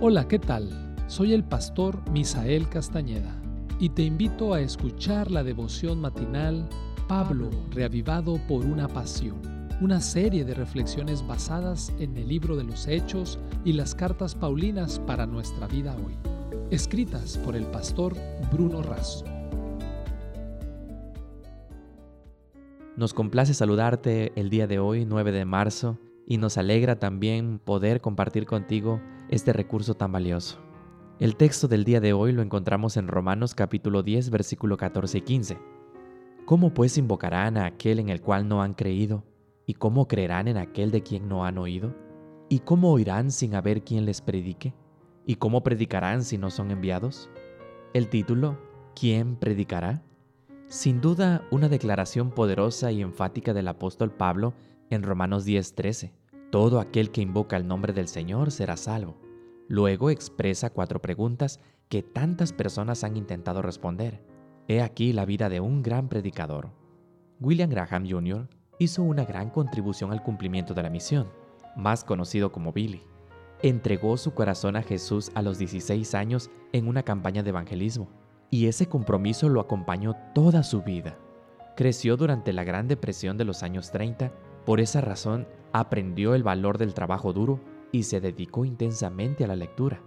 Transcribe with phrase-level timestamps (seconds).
[0.00, 0.70] Hola, ¿qué tal?
[1.06, 3.40] Soy el pastor Misael Castañeda
[3.78, 6.68] y te invito a escuchar la devoción matinal
[7.06, 9.40] Pablo, reavivado por una pasión,
[9.80, 14.98] una serie de reflexiones basadas en el libro de los Hechos y las cartas Paulinas
[14.98, 16.14] para nuestra vida hoy,
[16.70, 18.14] escritas por el pastor
[18.52, 19.24] Bruno Razo.
[22.96, 28.00] Nos complace saludarte el día de hoy, 9 de marzo, y nos alegra también poder
[28.00, 30.58] compartir contigo este recurso tan valioso.
[31.18, 35.20] El texto del día de hoy lo encontramos en Romanos capítulo 10 versículo 14 y
[35.20, 35.58] 15.
[36.44, 39.24] ¿Cómo pues invocarán a aquel en el cual no han creído?
[39.66, 41.94] ¿Y cómo creerán en aquel de quien no han oído?
[42.48, 44.74] ¿Y cómo oirán sin haber quien les predique?
[45.24, 47.30] ¿Y cómo predicarán si no son enviados?
[47.94, 48.58] El título,
[48.94, 50.02] ¿Quién predicará?
[50.68, 54.54] Sin duda, una declaración poderosa y enfática del apóstol Pablo
[54.94, 56.12] en Romanos 10:13.
[56.50, 59.16] Todo aquel que invoca el nombre del Señor será salvo.
[59.68, 64.22] Luego expresa cuatro preguntas que tantas personas han intentado responder.
[64.68, 66.70] He aquí la vida de un gran predicador.
[67.40, 68.48] William Graham Jr.
[68.78, 71.28] hizo una gran contribución al cumplimiento de la misión,
[71.76, 73.02] más conocido como Billy.
[73.62, 78.08] Entregó su corazón a Jesús a los 16 años en una campaña de evangelismo,
[78.50, 81.18] y ese compromiso lo acompañó toda su vida.
[81.76, 84.32] Creció durante la Gran Depresión de los años 30,
[84.64, 87.60] por esa razón aprendió el valor del trabajo duro
[87.92, 90.02] y se dedicó intensamente a la lectura.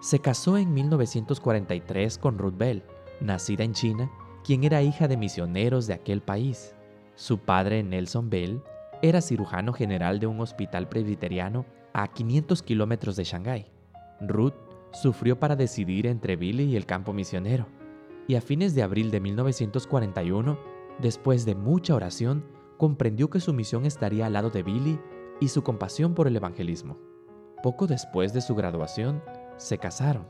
[0.00, 2.82] Se casó en 1943 con Ruth Bell,
[3.20, 4.10] nacida en China,
[4.44, 6.74] quien era hija de misioneros de aquel país.
[7.14, 8.62] Su padre, Nelson Bell,
[9.02, 13.66] era cirujano general de un hospital presbiteriano a 500 kilómetros de Shanghái.
[14.20, 14.54] Ruth
[14.92, 17.66] sufrió para decidir entre Billy y el campo misionero,
[18.28, 20.58] y a fines de abril de 1941,
[21.00, 22.44] después de mucha oración,
[22.82, 24.98] comprendió que su misión estaría al lado de Billy
[25.38, 26.98] y su compasión por el evangelismo.
[27.62, 29.22] Poco después de su graduación,
[29.56, 30.26] se casaron.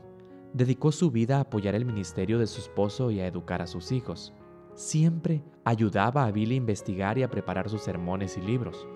[0.53, 3.91] Dedicó su vida a apoyar el ministerio de su esposo y a educar a sus
[3.91, 4.35] hijos.
[4.75, 8.87] Siempre ayudaba a Billy a investigar y a preparar sus sermones y libros.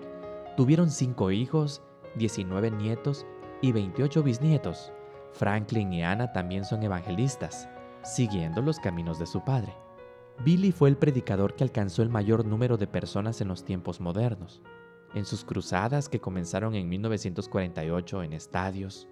[0.56, 1.82] Tuvieron cinco hijos,
[2.14, 3.26] 19 nietos
[3.60, 4.92] y 28 bisnietos.
[5.32, 7.68] Franklin y Anna también son evangelistas,
[8.04, 9.74] siguiendo los caminos de su padre.
[10.44, 14.62] Billy fue el predicador que alcanzó el mayor número de personas en los tiempos modernos.
[15.14, 19.08] En sus cruzadas que comenzaron en 1948 en estadios,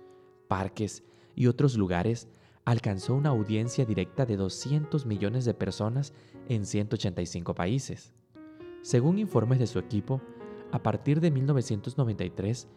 [0.46, 1.02] parques
[1.34, 2.28] y otros lugares,
[2.64, 6.12] alcanzó una audiencia directa de 200 millones de personas
[6.48, 8.12] en 185 países.
[8.82, 10.20] Según informes de su equipo,
[10.70, 12.68] a partir de 1993,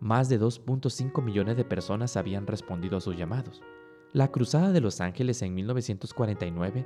[0.00, 3.62] más de 2.5 millones de personas habían respondido a sus llamados.
[4.12, 6.84] La Cruzada de Los Ángeles en 1949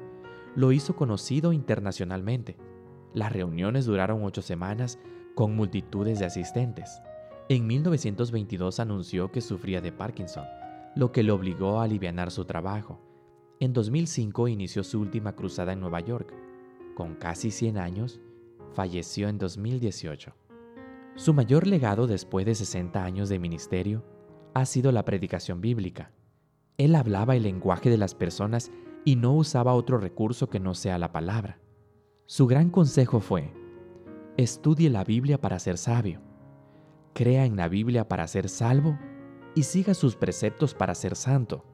[0.54, 2.56] lo hizo conocido internacionalmente.
[3.14, 4.98] Las reuniones duraron ocho semanas
[5.34, 7.00] con multitudes de asistentes.
[7.48, 10.44] En 1922 anunció que sufría de Parkinson,
[10.94, 13.00] lo que le obligó a aliviar su trabajo.
[13.60, 16.34] En 2005 inició su última cruzada en Nueva York.
[16.94, 18.20] Con casi 100 años,
[18.72, 20.34] falleció en 2018.
[21.14, 24.04] Su mayor legado después de 60 años de ministerio
[24.54, 26.12] ha sido la predicación bíblica.
[26.76, 28.70] Él hablaba el lenguaje de las personas
[29.08, 31.58] y no usaba otro recurso que no sea la palabra.
[32.26, 33.50] Su gran consejo fue,
[34.36, 36.20] Estudie la Biblia para ser sabio.
[37.14, 38.98] Crea en la Biblia para ser salvo
[39.54, 41.64] y siga sus preceptos para ser santo.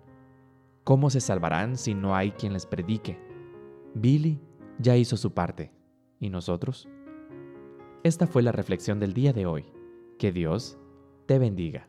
[0.84, 3.18] ¿Cómo se salvarán si no hay quien les predique?
[3.94, 4.40] Billy
[4.78, 5.72] ya hizo su parte.
[6.20, 6.88] ¿Y nosotros?
[8.04, 9.64] Esta fue la reflexión del día de hoy.
[10.20, 10.78] Que Dios
[11.26, 11.88] te bendiga.